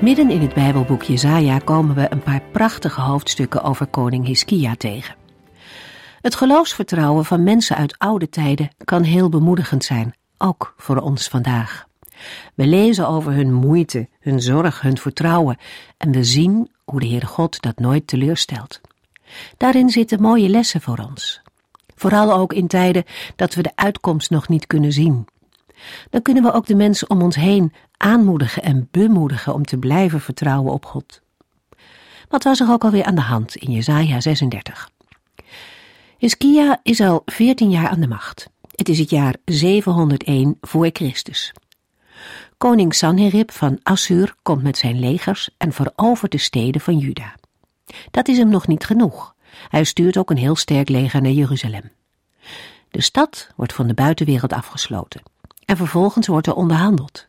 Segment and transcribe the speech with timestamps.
[0.00, 5.14] Midden in het Bijbelboek Jezaja komen we een paar prachtige hoofdstukken over koning Hiskia tegen.
[6.20, 11.86] Het geloofsvertrouwen van mensen uit oude tijden kan heel bemoedigend zijn, ook voor ons vandaag.
[12.54, 15.56] We lezen over hun moeite, hun zorg, hun vertrouwen
[15.96, 18.80] en we zien hoe de Heere God dat nooit teleurstelt.
[19.56, 21.42] Daarin zitten mooie lessen voor ons.
[21.94, 23.04] Vooral ook in tijden
[23.36, 25.26] dat we de uitkomst nog niet kunnen zien.
[26.10, 30.20] Dan kunnen we ook de mensen om ons heen aanmoedigen en bemoedigen om te blijven
[30.20, 31.20] vertrouwen op God.
[32.28, 34.90] Wat was er ook alweer aan de hand in Jesaja 36?
[36.18, 38.50] Hiskia is al 14 jaar aan de macht.
[38.74, 41.52] Het is het jaar 701 voor Christus.
[42.58, 47.34] Koning Sanherib van Assur komt met zijn legers en verovert de steden van Juda.
[48.10, 49.34] Dat is hem nog niet genoeg.
[49.68, 51.90] Hij stuurt ook een heel sterk leger naar Jeruzalem.
[52.90, 55.22] De stad wordt van de buitenwereld afgesloten
[55.66, 57.26] en vervolgens wordt er onderhandeld.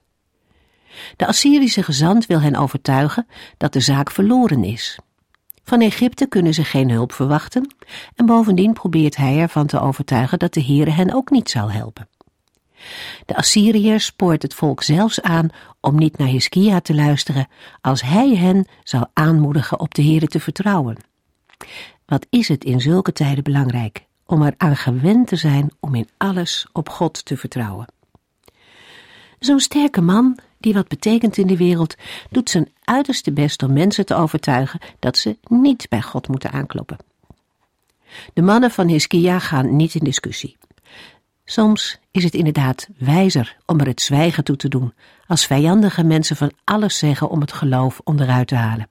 [1.16, 5.00] De Assyrische gezant wil hen overtuigen dat de zaak verloren is.
[5.64, 7.76] Van Egypte kunnen ze geen hulp verwachten
[8.16, 12.08] en bovendien probeert hij ervan te overtuigen dat de Heere hen ook niet zal helpen.
[13.26, 15.50] De Assyriër spoort het volk zelfs aan
[15.80, 17.48] om niet naar Hiskia te luisteren
[17.82, 20.98] als hij hen zal aanmoedigen op de Heere te vertrouwen.
[22.06, 26.10] Wat is het in zulke tijden belangrijk om er aan gewend te zijn om in
[26.18, 27.88] alles op God te vertrouwen.
[29.40, 31.96] Zo'n sterke man, die wat betekent in de wereld,
[32.30, 36.98] doet zijn uiterste best om mensen te overtuigen dat ze niet bij God moeten aankloppen.
[38.34, 40.58] De mannen van Hiskia gaan niet in discussie.
[41.46, 44.94] Soms is het inderdaad wijzer om er het zwijgen toe te doen,
[45.28, 48.90] als vijandige mensen van alles zeggen om het geloof onderuit te halen.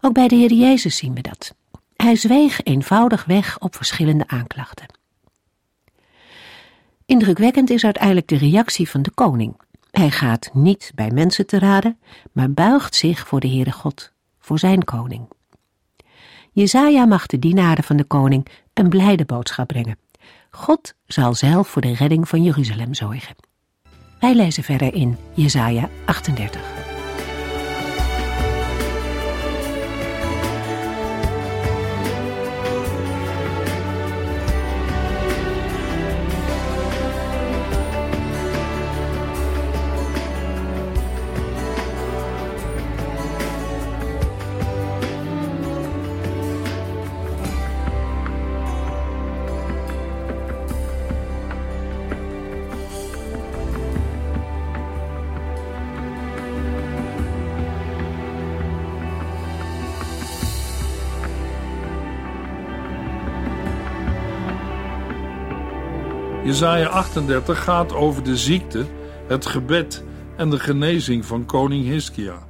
[0.00, 1.54] Ook bij de Heer Jezus zien we dat.
[1.96, 4.86] Hij zweeg eenvoudig weg op verschillende aanklachten.
[7.06, 9.60] Indrukwekkend is uiteindelijk de reactie van de koning.
[9.90, 11.98] Hij gaat niet bij mensen te raden,
[12.32, 15.28] maar buigt zich voor de Heere God, voor zijn koning.
[16.52, 19.98] Jezaja mag de dienaren van de koning een blijde boodschap brengen.
[20.50, 23.36] God zal zelf voor de redding van Jeruzalem zorgen.
[24.20, 26.93] Wij lezen verder in Jesaja 38.
[66.54, 68.86] Jesaja 38 gaat over de ziekte,
[69.28, 70.04] het gebed
[70.36, 72.46] en de genezing van koning Hiskia.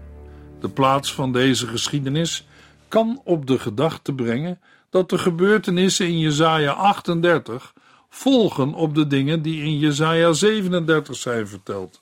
[0.60, 2.47] De plaats van deze geschiedenis
[2.88, 4.60] kan op de gedachte brengen
[4.91, 7.72] dat de gebeurtenissen in Jesaja 38
[8.09, 12.00] volgen op de dingen die in Jesaja 37 zijn verteld.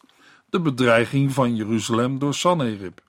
[0.50, 3.00] De bedreiging van Jeruzalem door Sanherib.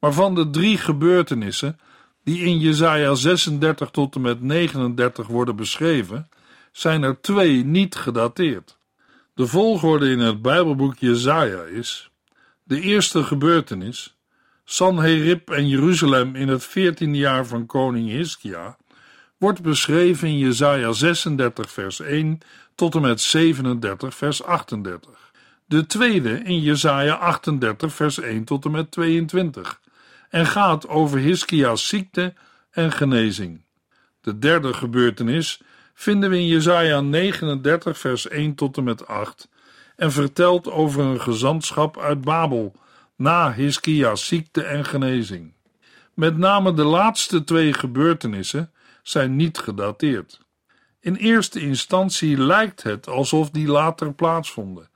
[0.00, 1.78] Maar van de drie gebeurtenissen
[2.24, 6.28] die in Jesaja 36 tot en met 39 worden beschreven,
[6.76, 8.78] zijn er twee niet gedateerd.
[9.34, 12.10] De volgorde in het Bijbelboek Jezaja is:
[12.62, 14.16] de eerste gebeurtenis,
[14.64, 18.76] Sanherib en Jeruzalem in het veertiende jaar van koning Hiskia,
[19.36, 22.38] wordt beschreven in Jezaja 36 vers 1
[22.74, 25.32] tot en met 37 vers 38.
[25.66, 29.80] De tweede in Jezaja 38 vers 1 tot en met 22
[30.30, 32.34] en gaat over Hiskia's ziekte
[32.70, 33.64] en genezing.
[34.20, 35.60] De derde gebeurtenis
[35.98, 39.48] vinden we in Jesaja 39 vers 1 tot en met 8
[39.96, 42.74] en vertelt over een gezantschap uit Babel
[43.16, 45.52] na Hiskia's ziekte en genezing.
[46.14, 48.70] Met name de laatste twee gebeurtenissen
[49.02, 50.40] zijn niet gedateerd.
[51.00, 54.88] In eerste instantie lijkt het alsof die later plaatsvonden,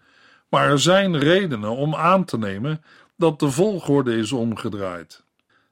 [0.49, 2.83] maar er zijn redenen om aan te nemen
[3.17, 5.25] dat de volgorde is omgedraaid.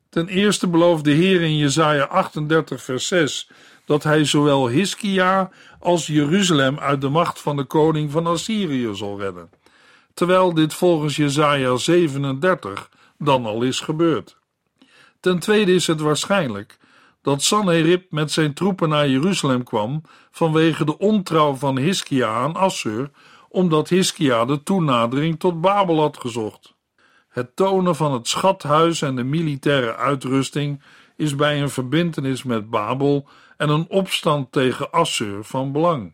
[0.08, 3.50] Ten eerste belooft de Heer in Jesaja 38 vers 6
[3.88, 5.50] dat hij zowel Hiskia
[5.80, 9.50] als Jeruzalem uit de macht van de koning van Assyrië zal redden,
[10.14, 14.36] terwijl dit volgens Jesaja 37 dan al is gebeurd.
[15.20, 16.78] Ten tweede is het waarschijnlijk
[17.22, 23.10] dat Sanherib met zijn troepen naar Jeruzalem kwam vanwege de ontrouw van Hiskia aan Assur,
[23.48, 26.74] omdat Hiskia de toenadering tot Babel had gezocht.
[27.28, 30.82] Het tonen van het schathuis en de militaire uitrusting
[31.16, 36.12] is bij een verbintenis met Babel en een opstand tegen Assur van belang.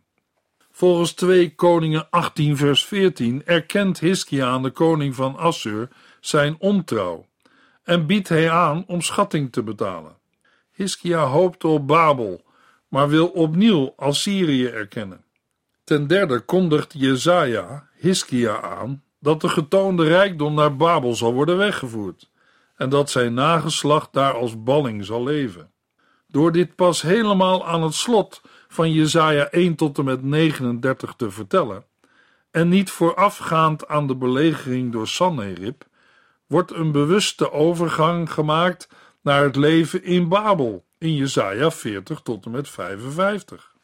[0.71, 5.89] Volgens 2 Koningen 18 vers 14 erkent Hiskia aan de koning van Assur
[6.21, 7.27] zijn ontrouw
[7.83, 10.17] en biedt hij aan om schatting te betalen.
[10.73, 12.45] Hiskia hoopte op Babel,
[12.89, 15.25] maar wil opnieuw Assyrië erkennen.
[15.85, 22.33] Ten derde kondigt Jezaja Hiskia aan dat de getoonde rijkdom naar Babel zal worden weggevoerd
[22.77, 25.71] en dat zijn nageslacht daar als balling zal leven.
[26.35, 31.31] Door dit pas helemaal aan het slot van Jesaja 1 tot en met 39 te
[31.31, 31.85] vertellen,
[32.51, 35.85] en niet voorafgaand aan de belegering door Sanherib,
[36.47, 38.89] wordt een bewuste overgang gemaakt
[39.23, 43.75] naar het leven in Babel in Jesaja 40 tot en met 55.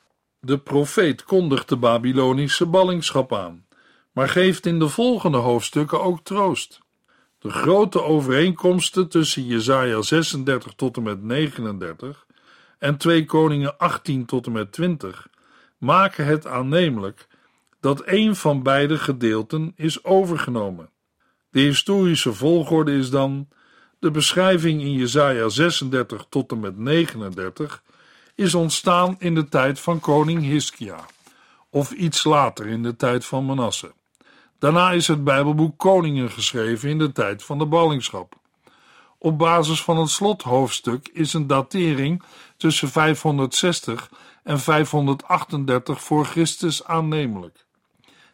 [0.40, 3.66] De profeet kondigt de Babylonische ballingschap aan,
[4.12, 6.80] maar geeft in de volgende hoofdstukken ook troost.
[7.38, 12.28] De grote overeenkomsten tussen Jesaja 36 tot en met 39
[12.80, 15.28] en 2 Koningen 18 tot en met 20
[15.78, 17.26] maken het aannemelijk
[17.80, 20.90] dat een van beide gedeelten is overgenomen.
[21.50, 23.48] De historische volgorde is dan
[23.98, 27.82] de beschrijving in Jesaja 36 tot en met 39
[28.34, 31.06] is ontstaan in de tijd van koning Hiskia,
[31.70, 33.92] of iets later in de tijd van Manasse.
[34.58, 38.38] Daarna is het Bijbelboek Koningen geschreven in de tijd van de ballingschap.
[39.18, 42.22] Op basis van het slothoofdstuk is een datering
[42.60, 44.10] tussen 560
[44.42, 47.66] en 538 voor Christus aannemelijk.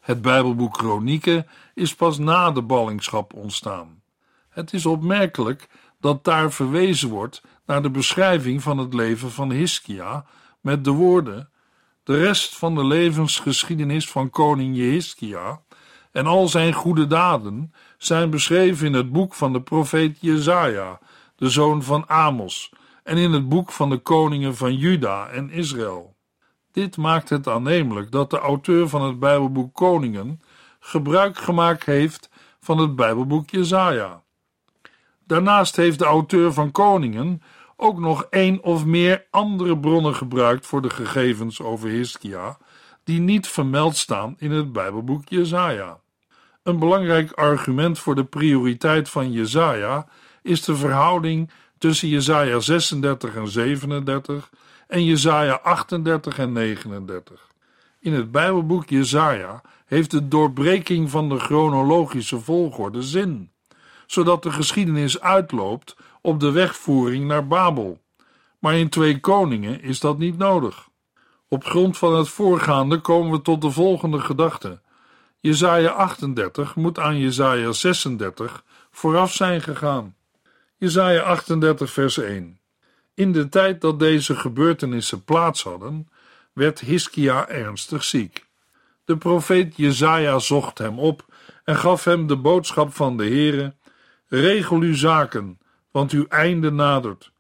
[0.01, 4.03] Het Bijbelboek Kronieken is pas na de ballingschap ontstaan.
[4.49, 5.69] Het is opmerkelijk
[6.01, 10.25] dat daar verwezen wordt naar de beschrijving van het leven van Hiskia
[10.61, 11.51] met de woorden:
[12.05, 15.61] De rest van de levensgeschiedenis van koning Jehiskia
[16.13, 20.99] en al zijn goede daden zijn beschreven in het boek van de profeet Jezaja,
[21.37, 22.71] de zoon van Amos,
[23.07, 26.17] en in het boek van de koningen van Juda en Israël.
[26.73, 30.41] Dit maakt het aannemelijk dat de auteur van het Bijbelboek Koningen
[30.81, 32.31] gebruik gemaakt heeft
[32.61, 34.23] van het Bijbelboek Jezaja.
[35.25, 37.43] Daarnaast heeft de auteur van Koningen
[37.77, 42.59] ook nog één of meer andere bronnen gebruikt voor de gegevens over Hiskia,
[43.05, 46.01] die niet vermeld staan in het Bijbelboek Jezaja.
[46.63, 50.07] Een belangrijk argument voor de prioriteit van Jezaja
[50.43, 54.51] is de verhouding tussen Jezaja 36 en 37
[54.87, 57.47] en Jezaja 38 en 39.
[58.01, 63.51] In het Bijbelboek Jezaja heeft de doorbreking van de chronologische volgorde zin,
[64.07, 68.01] zodat de geschiedenis uitloopt op de wegvoering naar Babel.
[68.59, 70.89] Maar in twee koningen is dat niet nodig.
[71.49, 74.81] Op grond van het voorgaande komen we tot de volgende gedachte.
[75.41, 80.16] Jezaja 38 moet aan Jezaja 36 vooraf zijn gegaan.
[80.79, 82.61] Jezaja 38 vers 1
[83.15, 86.09] In de tijd dat deze gebeurtenissen plaats hadden,
[86.53, 88.47] werd Hiskia ernstig ziek.
[89.05, 91.25] De profeet Jezaja zocht hem op
[91.65, 93.75] en gaf hem de boodschap van de Heere:
[94.29, 95.59] Regel uw zaken,
[95.91, 97.33] want uw einde nadert.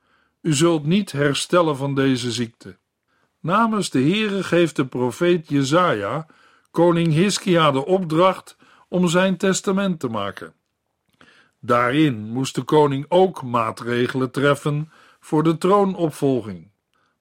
[0.42, 2.76] U zult niet herstellen van deze ziekte.
[3.40, 6.26] Namens de Heere geeft de profeet Jezaja
[6.70, 8.56] koning Hiskia de opdracht
[8.88, 10.54] om zijn testament te maken.
[11.60, 16.70] Daarin moest de koning ook maatregelen treffen voor de troonopvolging.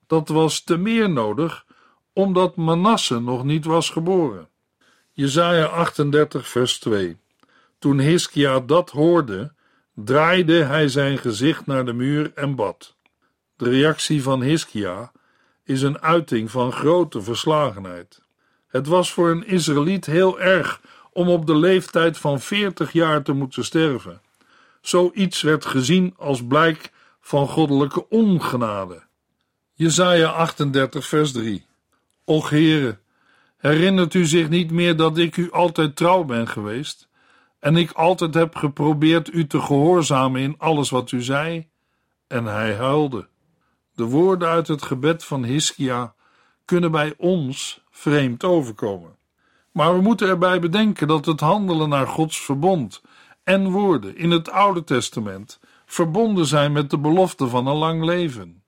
[0.06, 1.64] Dat was te meer nodig
[2.12, 4.48] omdat Manasse nog niet was geboren.
[5.12, 7.16] Jesaja 38 vers 2
[7.78, 9.52] Toen Hiskia dat hoorde,
[9.94, 12.94] draaide hij zijn gezicht naar de muur en bad.
[13.56, 15.12] De reactie van Hiskia
[15.64, 18.22] is een uiting van grote verslagenheid.
[18.66, 20.80] Het was voor een Israëliet heel erg
[21.12, 24.20] om op de leeftijd van 40 jaar te moeten sterven.
[24.86, 29.02] Zoiets werd gezien als blijk van goddelijke ongenade.
[29.72, 31.66] Jesaja 38 vers 3
[32.24, 32.98] Och Heere,
[33.56, 37.08] herinnert u zich niet meer dat ik u altijd trouw ben geweest
[37.58, 41.68] en ik altijd heb geprobeerd u te gehoorzamen in alles wat u zei?
[42.26, 43.28] En hij huilde.
[43.94, 46.14] De woorden uit het gebed van Hiskia
[46.64, 49.16] kunnen bij ons vreemd overkomen.
[49.72, 53.02] Maar we moeten erbij bedenken dat het handelen naar Gods verbond
[53.46, 58.62] en woorden in het Oude Testament verbonden zijn met de belofte van een lang leven.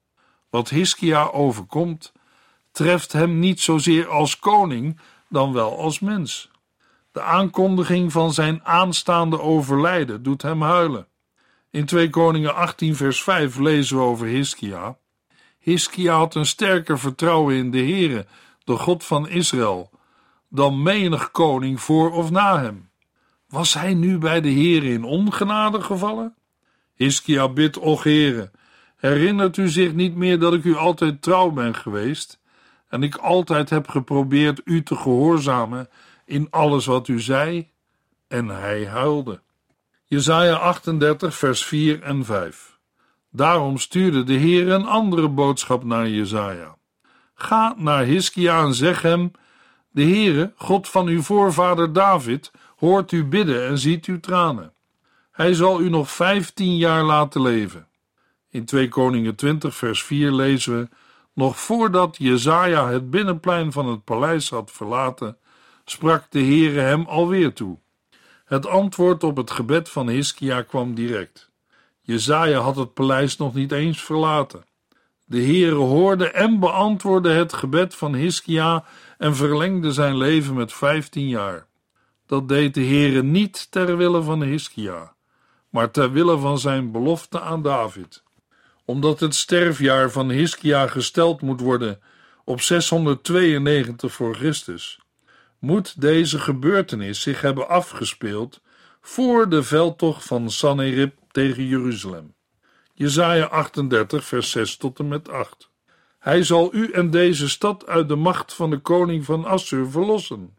[0.50, 2.12] Wat Hiskia overkomt,
[2.72, 6.50] treft hem niet zozeer als koning dan wel als mens.
[7.12, 11.06] De aankondiging van zijn aanstaande overlijden doet hem huilen.
[11.70, 14.96] In 2 Koningen 18 vers 5 lezen we over Hiskia.
[15.58, 18.26] Hiskia had een sterker vertrouwen in de Heere,
[18.64, 19.90] de God van Israël,
[20.48, 22.87] dan menig koning voor of na hem.
[23.48, 26.34] Was hij nu bij de Heere in ongenade gevallen?
[26.94, 28.50] Hiskia bidt, och Heere,
[28.96, 32.40] herinnert u zich niet meer dat ik u altijd trouw ben geweest
[32.88, 35.88] en ik altijd heb geprobeerd u te gehoorzamen
[36.24, 37.70] in alles wat u zei?
[38.28, 39.40] En hij huilde.
[40.04, 42.78] Jesaja 38 vers 4 en 5
[43.30, 46.76] Daarom stuurde de Heer een andere boodschap naar Jesaja.
[47.34, 49.30] Ga naar Hiskia en zeg hem,
[49.90, 54.72] de Heere, God van uw voorvader David, hoort u bidden en ziet uw tranen.
[55.32, 57.88] Hij zal u nog vijftien jaar laten leven.
[58.50, 60.88] In 2 Koningen 20 vers 4 lezen we,
[61.32, 65.36] nog voordat Jezaja het binnenplein van het paleis had verlaten,
[65.84, 67.78] sprak de Heere hem alweer toe.
[68.44, 71.50] Het antwoord op het gebed van Hiskia kwam direct.
[72.00, 74.64] Jezaja had het paleis nog niet eens verlaten.
[75.24, 78.84] De Heere hoorde en beantwoordde het gebed van Hiskia
[79.18, 81.67] en verlengde zijn leven met vijftien jaar.
[82.28, 85.14] Dat deed de Heere niet ter wille van Hiskia,
[85.68, 88.22] maar ter wille van zijn belofte aan David.
[88.84, 92.00] Omdat het sterfjaar van Hiskia gesteld moet worden
[92.44, 95.00] op 692 voor Christus,
[95.58, 98.60] moet deze gebeurtenis zich hebben afgespeeld
[99.00, 102.34] voor de veldtocht van Sanherib tegen Jeruzalem.
[102.94, 105.70] Jesaja 38 vers 6 tot en met 8.
[106.18, 110.57] Hij zal u en deze stad uit de macht van de koning van Assur verlossen.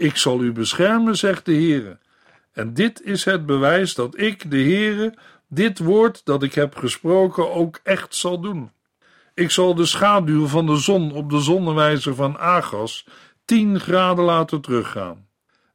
[0.00, 1.98] Ik zal u beschermen, zegt de Heere.
[2.52, 5.14] En dit is het bewijs dat ik, de Heere,
[5.48, 8.70] dit woord dat ik heb gesproken ook echt zal doen.
[9.34, 13.06] Ik zal de schaduw van de zon op de zonnewijzer van Agas
[13.44, 15.26] tien graden laten teruggaan.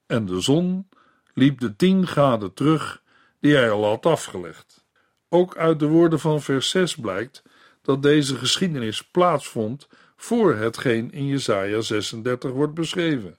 [0.06, 0.90] En de zon
[1.34, 3.02] liep de tien graden terug
[3.40, 4.86] die hij al had afgelegd.
[5.30, 7.44] Ook uit de woorden van vers 6 blijkt
[7.82, 13.38] dat deze geschiedenis plaatsvond voor hetgeen in Jesaja 36 wordt beschreven.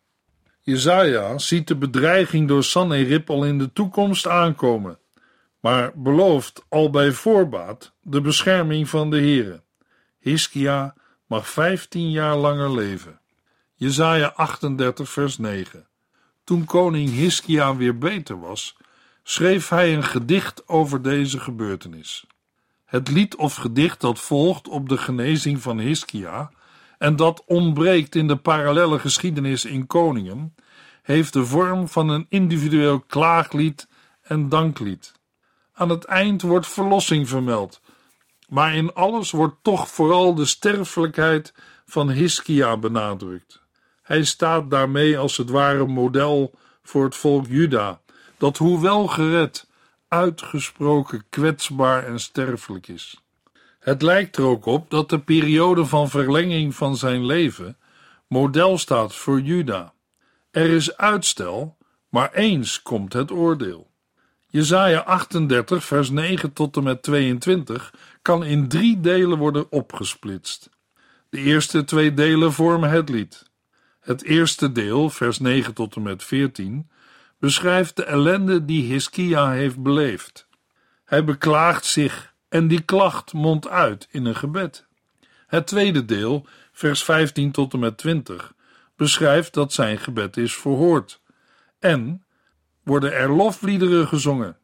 [0.68, 4.98] Jezaja ziet de bedreiging door Sanherib al in de toekomst aankomen,
[5.60, 9.62] maar belooft al bij voorbaat de bescherming van de Heere.
[10.18, 10.94] Hiskia
[11.26, 13.20] mag vijftien jaar langer leven.
[13.74, 15.86] Jezaja 38 vers 9
[16.44, 18.76] Toen koning Hiskia weer beter was,
[19.22, 22.26] schreef hij een gedicht over deze gebeurtenis.
[22.84, 26.50] Het lied of gedicht dat volgt op de genezing van Hiskia
[26.98, 30.54] en dat ontbreekt in de parallelle geschiedenis in Koningen,
[31.02, 33.88] heeft de vorm van een individueel klaaglied
[34.22, 35.12] en danklied.
[35.72, 37.80] Aan het eind wordt verlossing vermeld,
[38.48, 41.54] maar in alles wordt toch vooral de sterfelijkheid
[41.86, 43.62] van Hiskia benadrukt.
[44.02, 48.00] Hij staat daarmee als het ware model voor het volk Juda,
[48.38, 49.68] dat hoewel gered,
[50.08, 53.25] uitgesproken kwetsbaar en sterfelijk is.
[53.86, 57.76] Het lijkt er ook op dat de periode van verlenging van zijn leven
[58.28, 59.92] model staat voor Juda.
[60.50, 61.76] Er is uitstel,
[62.08, 63.90] maar eens komt het oordeel.
[64.46, 70.70] Jesaja 38 vers 9 tot en met 22 kan in drie delen worden opgesplitst.
[71.28, 73.42] De eerste twee delen vormen het lied.
[74.00, 76.90] Het eerste deel, vers 9 tot en met 14,
[77.38, 80.48] beschrijft de ellende die Hiskia heeft beleefd.
[81.04, 84.86] Hij beklaagt zich en die klacht mondt uit in een gebed.
[85.46, 88.54] Het tweede deel, vers 15 tot en met 20,
[88.96, 91.20] beschrijft dat zijn gebed is verhoord.
[91.78, 92.24] En
[92.82, 94.56] worden er lofliederen gezongen.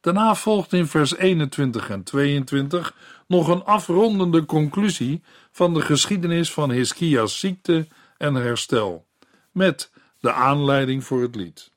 [0.00, 2.94] Daarna volgt in vers 21 en 22
[3.26, 9.06] nog een afrondende conclusie van de geschiedenis van Hiskia's ziekte en herstel,
[9.52, 9.90] met
[10.20, 11.70] de aanleiding voor het lied.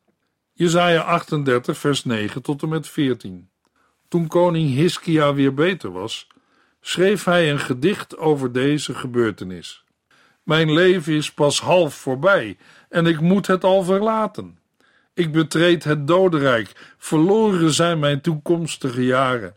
[0.53, 3.48] Jesaja 38 vers 9 tot en met 14.
[4.09, 6.27] Toen koning Hiskia weer beter was,
[6.81, 9.83] schreef hij een gedicht over deze gebeurtenis.
[10.43, 12.57] Mijn leven is pas half voorbij
[12.89, 14.59] en ik moet het al verlaten.
[15.13, 19.55] Ik betreed het dodenrijk, verloren zijn mijn toekomstige jaren.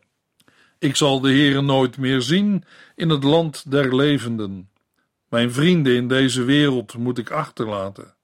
[0.78, 4.70] Ik zal de Heere nooit meer zien in het land der levenden.
[5.28, 8.14] Mijn vrienden in deze wereld moet ik achterlaten.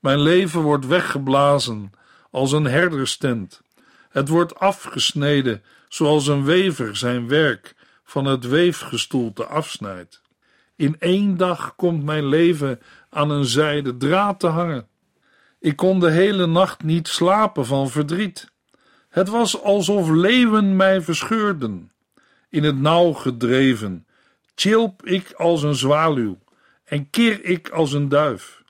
[0.00, 1.90] Mijn leven wordt weggeblazen
[2.30, 3.62] als een herderstent.
[4.10, 7.74] Het wordt afgesneden zoals een wever zijn werk
[8.04, 10.22] van het weefgestoelte afsnijdt.
[10.76, 14.88] In één dag komt mijn leven aan een zijde draad te hangen.
[15.58, 18.50] Ik kon de hele nacht niet slapen van verdriet.
[19.08, 21.92] Het was alsof leeuwen mij verscheurden.
[22.48, 24.06] In het nauw gedreven,
[24.54, 26.38] chilp ik als een zwaluw
[26.84, 28.62] en keer ik als een duif.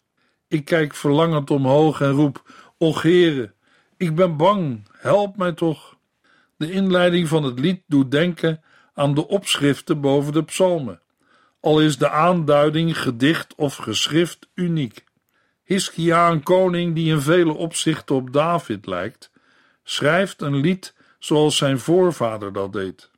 [0.49, 3.53] Ik kijk verlangend omhoog en roep: Och, Heere,
[4.01, 5.97] ik ben bang, help mij toch.
[6.57, 8.63] De inleiding van het lied doet denken
[8.95, 11.01] aan de opschriften boven de psalmen,
[11.61, 15.05] al is de aanduiding gedicht of geschrift uniek.
[15.65, 19.31] Hiskia, een koning die in vele opzichten op David lijkt,
[19.83, 23.11] schrijft een lied zoals zijn voorvader dat deed.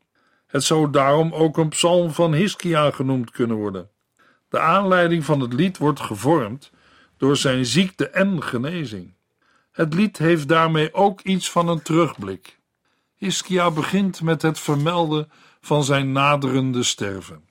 [0.47, 3.91] Het zou daarom ook een psalm van Hiskia genoemd kunnen worden.
[4.49, 6.71] De aanleiding van het lied wordt gevormd
[7.17, 9.15] door zijn ziekte en genezing.
[9.73, 12.59] Het lied heeft daarmee ook iets van een terugblik.
[13.17, 17.45] Hiskia begint met het vermelden van zijn naderende sterven.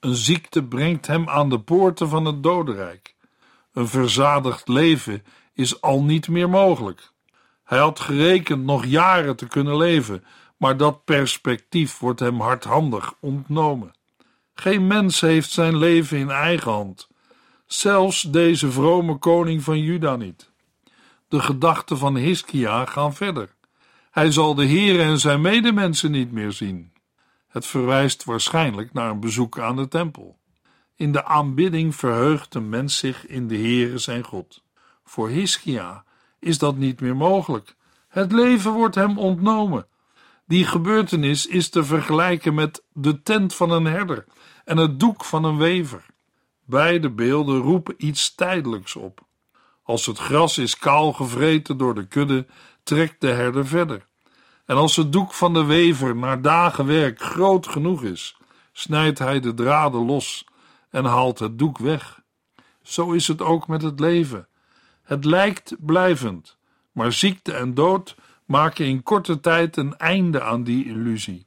[0.00, 3.14] Een ziekte brengt hem aan de poorten van het dodenrijk.
[3.72, 7.10] Een verzadigd leven is al niet meer mogelijk.
[7.64, 10.24] Hij had gerekend nog jaren te kunnen leven,
[10.56, 13.94] maar dat perspectief wordt hem hardhandig ontnomen.
[14.54, 17.08] Geen mens heeft zijn leven in eigen hand,
[17.66, 20.50] zelfs deze vrome koning van Juda niet.
[21.28, 23.54] De gedachten van Hiskia gaan verder.
[24.10, 26.92] Hij zal de Heer en zijn medemensen niet meer zien.
[27.48, 30.38] Het verwijst waarschijnlijk naar een bezoek aan de tempel.
[30.96, 34.62] In de aanbidding verheugt een mens zich in de Heere zijn God.
[35.04, 36.04] Voor Hiskia
[36.38, 37.76] is dat niet meer mogelijk.
[38.08, 39.86] Het leven wordt hem ontnomen.
[40.44, 44.24] Die gebeurtenis is te vergelijken met de tent van een herder
[44.64, 46.06] en het doek van een wever.
[46.64, 49.25] Beide beelden roepen iets tijdelijks op.
[49.86, 52.46] Als het gras is kaal gevreten door de kudde,
[52.82, 54.06] trekt de herder verder.
[54.64, 58.36] En als het doek van de wever na dagen werk groot genoeg is,
[58.72, 60.46] snijdt hij de draden los
[60.90, 62.20] en haalt het doek weg.
[62.82, 64.48] Zo is het ook met het leven.
[65.02, 66.56] Het lijkt blijvend,
[66.92, 71.46] maar ziekte en dood maken in korte tijd een einde aan die illusie.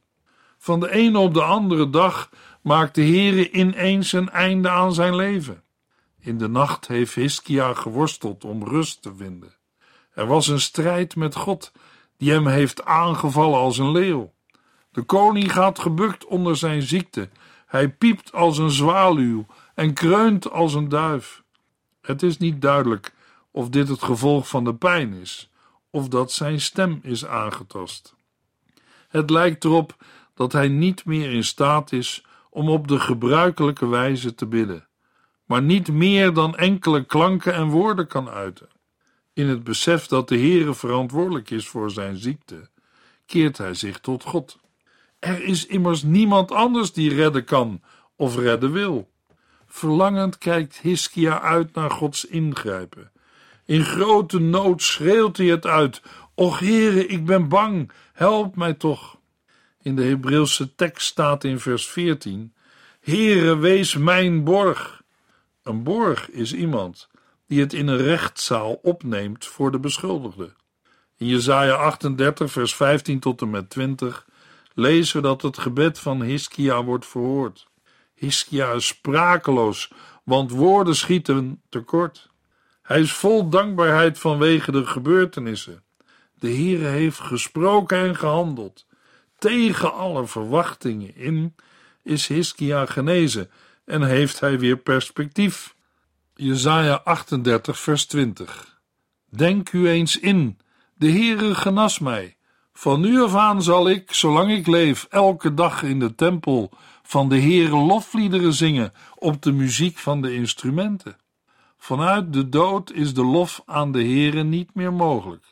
[0.58, 2.30] Van de ene op de andere dag
[2.62, 5.62] maakt de Heere ineens een einde aan zijn leven.
[6.20, 9.54] In de nacht heeft Hiskia geworsteld om rust te vinden.
[10.12, 11.72] Er was een strijd met God,
[12.16, 14.32] die hem heeft aangevallen als een leeuw.
[14.90, 17.28] De koning gaat gebukt onder zijn ziekte.
[17.66, 21.42] Hij piept als een zwaluw en kreunt als een duif.
[22.00, 23.14] Het is niet duidelijk
[23.50, 25.50] of dit het gevolg van de pijn is,
[25.90, 28.14] of dat zijn stem is aangetast.
[29.08, 29.96] Het lijkt erop
[30.34, 34.88] dat hij niet meer in staat is om op de gebruikelijke wijze te bidden,
[35.50, 38.68] maar niet meer dan enkele klanken en woorden kan uiten.
[39.32, 42.68] In het besef dat de Heere verantwoordelijk is voor zijn ziekte,
[43.26, 44.58] keert hij zich tot God.
[45.18, 47.82] Er is immers niemand anders die redden kan
[48.16, 49.10] of redden wil.
[49.66, 53.12] Verlangend kijkt Hiskia uit naar Gods ingrijpen.
[53.64, 56.02] In grote nood schreeuwt hij het uit:
[56.34, 59.18] Och Heere, ik ben bang, help mij toch.
[59.82, 62.54] In de Hebreeuwse tekst staat in vers 14:
[63.00, 64.99] Heere, wees mijn borg.
[65.62, 67.08] Een borg is iemand
[67.46, 70.52] die het in een rechtszaal opneemt voor de beschuldigde.
[71.16, 74.26] In Jesaja 38, vers 15 tot en met 20
[74.74, 77.68] lezen we dat het gebed van Hiskia wordt verhoord.
[78.14, 79.92] Hiskia is sprakeloos,
[80.24, 82.30] want woorden schieten tekort.
[82.82, 85.84] Hij is vol dankbaarheid vanwege de gebeurtenissen.
[86.34, 88.86] De Heere heeft gesproken en gehandeld.
[89.38, 91.54] Tegen alle verwachtingen in
[92.02, 93.50] is Hiskia genezen
[93.90, 95.74] en heeft hij weer perspectief.
[96.34, 98.78] Jesaja 38 vers 20
[99.28, 100.58] Denk u eens in,
[100.94, 102.36] de Heere genas mij.
[102.72, 106.70] Van nu af aan zal ik, zolang ik leef, elke dag in de tempel
[107.02, 111.16] van de Heere lofliederen zingen op de muziek van de instrumenten.
[111.78, 115.44] Vanuit de dood is de lof aan de Heere niet meer mogelijk.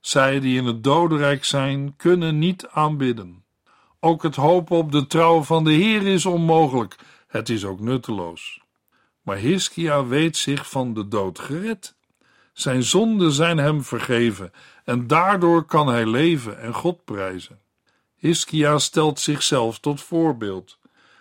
[0.00, 3.44] Zij die in het dodenrijk zijn, kunnen niet aanbidden.
[4.00, 6.96] Ook het hopen op de trouw van de Heer is onmogelijk.
[7.28, 8.60] Het is ook nutteloos.
[9.22, 11.96] Maar Hiskia weet zich van de dood gered.
[12.52, 14.52] Zijn zonden zijn hem vergeven
[14.84, 17.60] en daardoor kan hij leven en God prijzen.
[18.16, 20.78] Hiskia stelt zichzelf tot voorbeeld.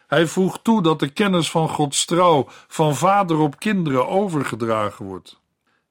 [0.07, 5.41] Hij voegt toe dat de kennis van Gods trouw van vader op kinderen overgedragen wordt.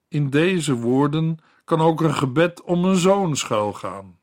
[0.07, 4.19] In deze woorden kan ook een gebed om een zoon schuilgaan.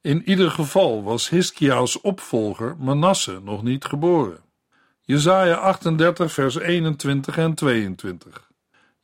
[0.00, 4.40] In ieder geval was Hiskia's opvolger Manasse nog niet geboren.
[5.04, 8.50] Jesaja 38 vers 21 en 22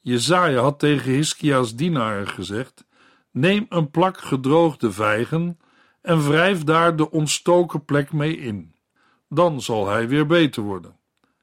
[0.00, 2.84] Jezaja had tegen Hiskia's dienaren gezegd:
[3.30, 5.58] Neem een plak gedroogde vijgen
[6.02, 8.74] en wrijf daar de ontstoken plek mee in.
[9.28, 10.96] Dan zal hij weer beter worden.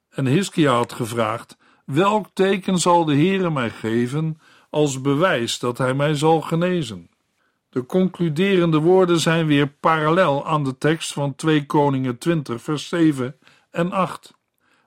[0.09, 4.39] En Hiskia had gevraagd: Welk teken zal de Heere mij geven
[4.69, 7.09] als bewijs dat hij mij zal genezen?
[7.69, 13.35] De concluderende woorden zijn weer parallel aan de tekst van 2 Koningen 20, vers 7
[13.71, 14.33] en 8.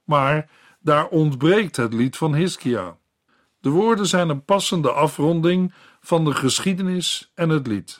[0.08, 2.96] Maar daar ontbreekt het lied van Hiskia.
[3.60, 7.98] De woorden zijn een passende afronding van de geschiedenis en het lied.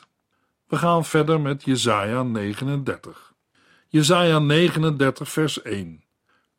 [0.67, 3.33] We gaan verder met Jesaja 39.
[3.87, 6.03] Jesaja 39 vers 1.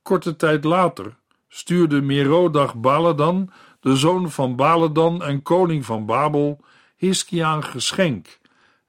[0.03, 1.17] Korte tijd later
[1.49, 6.61] stuurde Merodach Baladan, de zoon van Baladan en koning van Babel,
[6.97, 8.39] Hiskia een geschenk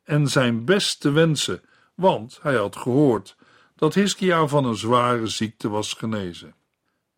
[0.04, 1.62] en zijn beste wensen,
[1.96, 3.36] want hij had gehoord
[3.82, 6.56] dat Hiskia van een zware ziekte was genezen.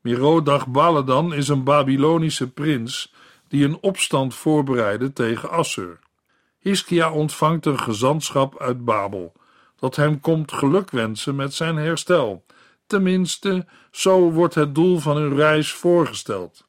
[0.02, 3.14] Merodach Baladan is een Babylonische prins
[3.48, 6.00] die een opstand voorbereidde tegen Assur.
[6.60, 9.34] Hiskia ontvangt een gezantschap uit Babel,
[9.76, 12.46] dat hem komt gelukwensen met zijn herstel.
[12.88, 16.68] Tenminste, zo wordt het doel van hun reis voorgesteld.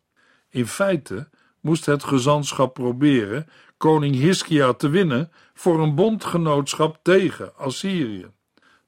[0.49, 1.29] In feite
[1.61, 8.34] moest het gezantschap proberen koning Hiskia te winnen voor een bondgenootschap tegen Assyrië.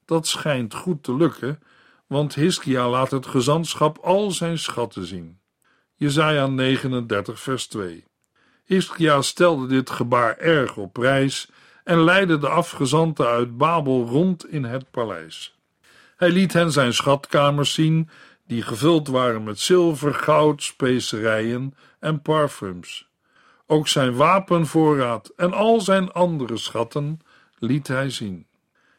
[0.07, 1.63] Dat schijnt goed te lukken,
[2.07, 5.41] want Hiskia laat het gezantschap al zijn schatten zien.
[5.95, 8.05] Jesaja 39 vers 2
[8.65, 11.51] Hiskia stelde dit gebaar erg op prijs
[11.85, 15.59] en leidde de afgezanten uit Babel rond in het paleis.
[16.17, 18.09] Hij liet hen zijn schatkamers zien,
[18.47, 23.09] die gevuld waren met zilver, goud, specerijen en parfums.
[23.67, 27.21] Ook zijn wapenvoorraad en al zijn andere schatten
[27.59, 28.46] liet hij zien.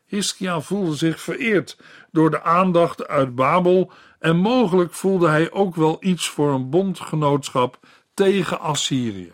[0.07, 1.77] Hiskia voelde zich vereerd
[2.11, 7.79] door de aandacht uit Babel en mogelijk voelde hij ook wel iets voor een bondgenootschap
[8.13, 9.33] tegen Assyrië.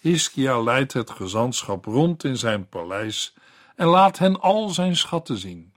[0.00, 3.34] Hiskia leidt het gezantschap rond in zijn paleis
[3.76, 5.72] en laat hen al zijn schatten zien.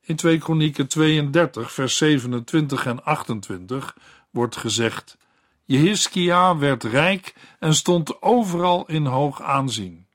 [0.00, 3.96] In 2 Kronieken 32 vers 27 en 28
[4.30, 5.16] wordt gezegd
[5.64, 10.05] Jehiskia werd rijk en stond overal in hoog aanzien.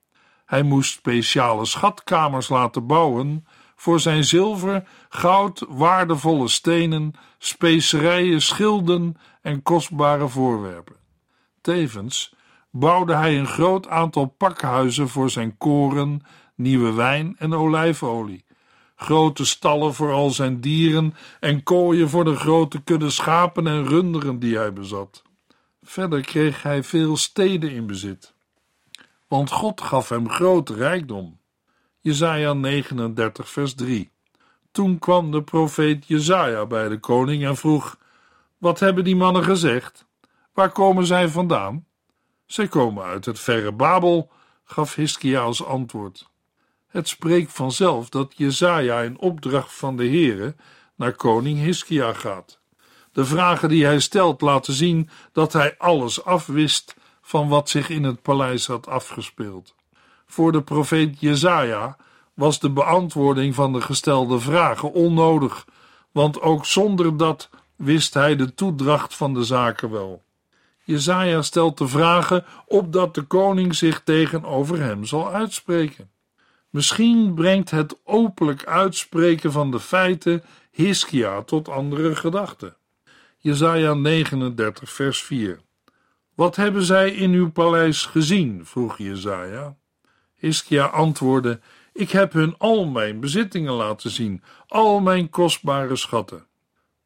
[0.51, 9.61] Hij moest speciale schatkamers laten bouwen voor zijn zilver, goud, waardevolle stenen, specerijen, schilden en
[9.61, 10.95] kostbare voorwerpen.
[11.61, 12.33] Tevens
[12.71, 16.21] bouwde hij een groot aantal pakhuizen voor zijn koren,
[16.55, 18.45] nieuwe wijn en olijfolie,
[18.95, 24.39] grote stallen voor al zijn dieren en kooien voor de grote kudde schapen en runderen
[24.39, 25.21] die hij bezat.
[25.83, 28.33] Verder kreeg hij veel steden in bezit,
[29.31, 31.39] want God gaf hem grote rijkdom.
[31.99, 34.11] Jesaja 39 vers 3
[34.71, 37.97] Toen kwam de profeet Jesaja bij de koning en vroeg,
[38.57, 40.05] wat hebben die mannen gezegd?
[40.53, 41.85] Waar komen zij vandaan?
[42.45, 44.31] Zij komen uit het verre Babel,
[44.63, 46.29] gaf Hiskia als antwoord.
[46.87, 50.55] Het spreekt vanzelf dat Jesaja in opdracht van de Heere
[50.95, 52.59] naar koning Hiskia gaat.
[53.11, 56.95] De vragen die hij stelt laten zien dat hij alles afwist
[57.31, 59.75] van wat zich in het paleis had afgespeeld.
[60.25, 61.97] Voor de profeet Jezaja
[62.33, 65.65] was de beantwoording van de gestelde vragen onnodig,
[66.11, 70.23] want ook zonder dat wist hij de toedracht van de zaken wel.
[70.83, 76.09] Jezaja stelt de vragen opdat de koning zich tegenover hem zal uitspreken.
[76.69, 82.75] Misschien brengt het openlijk uitspreken van de feiten Hiskia tot andere gedachten.
[83.37, 85.59] Jesaja 39, vers 4.
[86.35, 88.65] Wat hebben zij in uw paleis gezien?
[88.65, 89.75] vroeg Jesaja.
[90.35, 91.59] Hiskia antwoordde:
[91.93, 96.45] Ik heb hun al mijn bezittingen laten zien, al mijn kostbare schatten.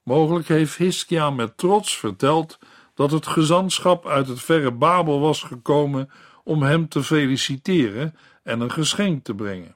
[0.03, 2.59] Mogelijk heeft Hiskia met trots verteld
[2.93, 6.09] dat het gezantschap uit het verre Babel was gekomen
[6.43, 9.75] om hem te feliciteren en een geschenk te brengen.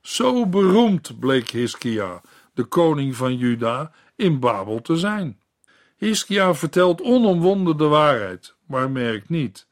[0.00, 2.20] Zo beroemd bleek Hiskia,
[2.54, 5.40] de koning van Juda, in Babel te zijn.
[5.96, 9.66] Hiskia vertelt onomwonden de waarheid, maar merkt niet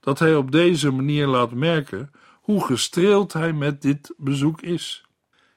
[0.00, 5.04] dat hij op deze manier laat merken hoe gestreeld hij met dit bezoek is.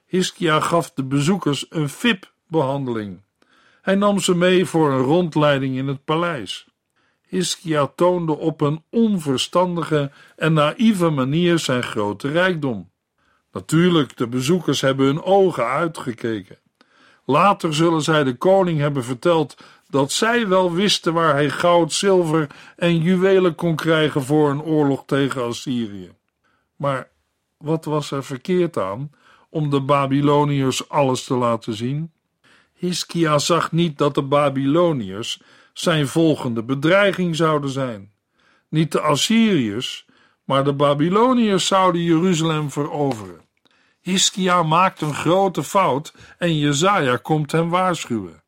[0.06, 3.22] Hiskia gaf de bezoekers een VIP-behandeling.
[3.82, 6.68] Hij nam ze mee voor een rondleiding in het paleis.
[7.28, 12.92] Hiskia toonde op een onverstandige en naïeve manier zijn grote rijkdom.
[13.52, 16.58] Natuurlijk, de bezoekers hebben hun ogen uitgekeken.
[17.26, 19.58] Later zullen zij de koning hebben verteld
[19.89, 25.04] dat zij wel wisten waar hij goud, zilver en juwelen kon krijgen voor een oorlog
[25.06, 26.12] tegen Assyrië.
[26.76, 27.10] Maar
[27.58, 29.12] wat was er verkeerd aan
[29.50, 32.12] om de Babyloniërs alles te laten zien?
[32.73, 35.41] Hiskia zag niet dat de Babyloniërs
[35.73, 38.12] zijn volgende bedreiging zouden zijn.
[38.69, 40.06] Niet de Assyriërs,
[40.43, 43.41] maar de Babyloniërs zouden Jeruzalem veroveren.
[44.02, 48.43] Hiskia maakt een grote fout en Jezaja komt hem waarschuwen.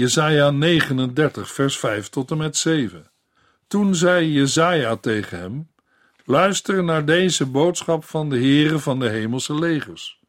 [0.00, 3.10] Jesaja 39, vers 5 tot en met 7.
[3.66, 5.70] Toen zei Jesaja tegen hem:
[6.24, 10.20] Luister naar deze boodschap van de Heere van de hemelse legers.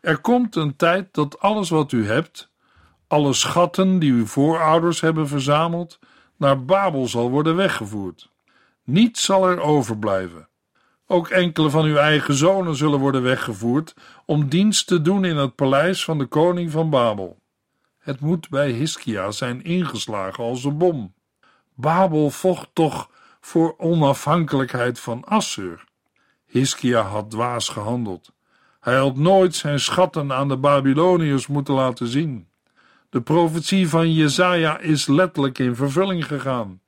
[0.00, 2.50] Er komt een tijd dat alles wat u hebt,
[3.06, 5.98] alle schatten die uw voorouders hebben verzameld,
[6.36, 8.30] naar Babel zal worden weggevoerd.
[8.82, 10.48] Niets zal er overblijven.
[11.06, 13.94] Ook enkele van uw eigen zonen zullen worden weggevoerd
[14.26, 17.42] om dienst te doen in het paleis van de koning van Babel.
[18.04, 21.14] Het moet bij Hiskia zijn ingeslagen als een bom.
[21.74, 25.84] Babel vocht toch voor onafhankelijkheid van Assur.
[26.46, 28.32] Hiskia had dwaas gehandeld.
[28.80, 32.48] Hij had nooit zijn schatten aan de Babyloniërs moeten laten zien.
[33.10, 36.80] De profetie van Jezaja is letterlijk in vervulling gegaan.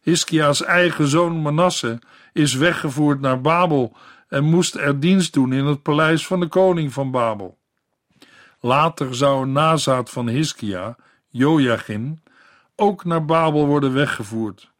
[0.00, 1.98] Hiskia's eigen zoon Manasse
[2.32, 3.96] is weggevoerd naar Babel
[4.28, 7.58] en moest er dienst doen in het paleis van de koning van Babel.
[8.66, 10.96] Later zou een nazaat van Hiskia,
[11.28, 12.22] Jojachin,
[12.76, 14.70] ook naar Babel worden weggevoerd.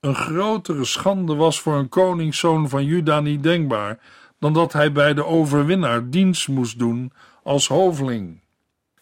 [0.00, 3.98] Een grotere schande was voor een koningszoon van Juda niet denkbaar
[4.38, 8.40] dan dat hij bij de overwinnaar dienst moest doen als hoveling.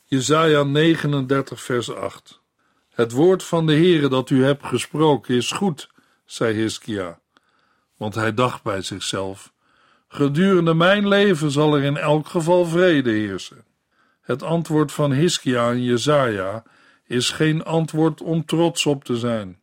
[0.05, 2.41] Jesaja 39 vers 8
[2.91, 5.91] Het woord van de Heere dat u hebt gesproken is goed,
[6.25, 7.19] zei Hiskia.
[7.97, 9.53] Want hij dacht bij zichzelf,
[10.09, 13.65] gedurende mijn leven zal er in elk geval vrede heersen.
[14.27, 16.63] Het antwoord van Hiskia en Jezaja
[17.05, 19.59] is geen antwoord om trots op te zijn.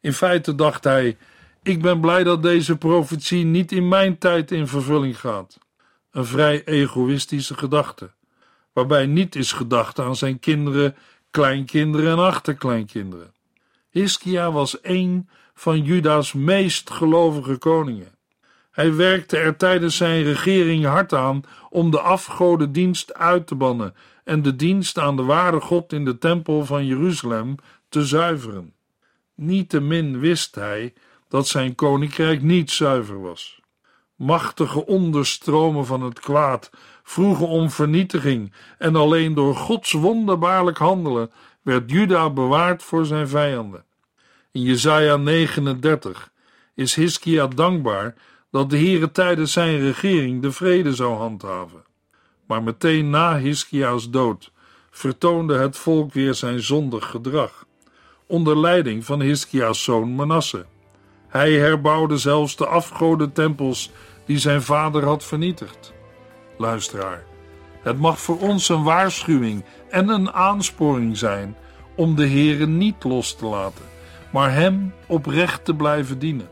[0.00, 1.16] In feite dacht hij:
[1.62, 5.58] Ik ben blij dat deze profetie niet in mijn tijd in vervulling gaat.
[6.10, 8.10] Een vrij egoïstische gedachte,
[8.72, 10.96] waarbij niet is gedacht aan zijn kinderen,
[11.30, 13.32] kleinkinderen en achterkleinkinderen.
[13.90, 18.15] Hiskia was een van Juda's meest gelovige koningen.
[18.76, 24.42] Hij werkte er tijdens zijn regering hard aan om de afgodendienst uit te bannen en
[24.42, 27.54] de dienst aan de ware God in de tempel van Jeruzalem
[27.88, 28.72] te zuiveren.
[29.34, 30.92] Niettemin wist hij
[31.28, 33.60] dat zijn koninkrijk niet zuiver was.
[34.14, 36.70] Machtige onderstromen van het kwaad
[37.02, 41.30] vroegen om vernietiging en alleen door Gods wonderbaarlijk handelen
[41.62, 43.84] werd Juda bewaard voor zijn vijanden.
[44.52, 46.30] In Jesaja 39
[46.74, 48.14] is Hiskia dankbaar
[48.50, 51.84] dat de Heere tijdens zijn regering de vrede zou handhaven.
[52.46, 54.52] Maar meteen na Hiskia's dood
[54.90, 57.66] vertoonde het volk weer zijn zondig gedrag,
[58.26, 60.66] onder leiding van Hiskia's zoon Manasse.
[61.28, 63.90] Hij herbouwde zelfs de afgodentempels
[64.26, 65.92] die zijn vader had vernietigd.
[66.58, 67.24] Luisteraar,
[67.82, 71.56] het mag voor ons een waarschuwing en een aansporing zijn
[71.96, 73.84] om de Heere niet los te laten,
[74.32, 76.48] maar Hem oprecht te blijven dienen.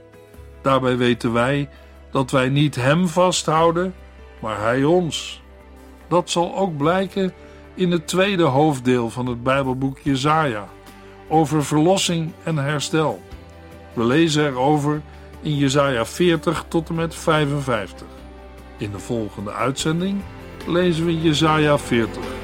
[0.62, 1.68] Daarbij weten wij
[2.14, 3.94] dat wij niet Hem vasthouden,
[4.40, 5.42] maar Hij ons.
[6.09, 7.33] Dat zal ook blijken
[7.74, 10.68] in het tweede hoofddeel van het Bijbelboek Jesaja
[11.29, 13.22] over verlossing en herstel.
[13.92, 15.03] We lezen erover
[15.42, 18.07] in Jesaja 40 tot en met 55.
[18.77, 20.20] In de volgende uitzending
[20.66, 22.43] lezen we Jesaja 40.